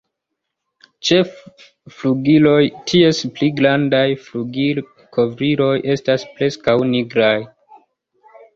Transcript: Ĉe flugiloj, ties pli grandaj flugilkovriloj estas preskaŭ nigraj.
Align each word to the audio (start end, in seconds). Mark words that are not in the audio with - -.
Ĉe 1.09 1.19
flugiloj, 1.97 2.63
ties 2.93 3.19
pli 3.37 3.51
grandaj 3.61 4.01
flugilkovriloj 4.23 5.71
estas 5.97 6.27
preskaŭ 6.35 6.79
nigraj. 6.97 7.39